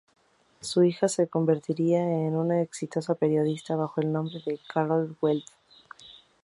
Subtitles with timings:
[0.61, 5.43] Su hija se convertiría en una exitosa periodista bajo el nombre de Carol Weld.